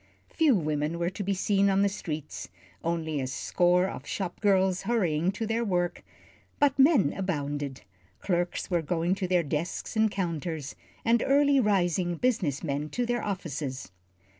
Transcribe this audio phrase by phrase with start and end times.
[0.31, 2.49] Few women were to be seen on the streets,
[2.83, 6.03] only a score of shop girls hurrying to their work,
[6.57, 7.81] but men abounded.
[8.19, 10.75] Clerks were going to their desks and counters,
[11.05, 13.91] and early rising business men to their offices.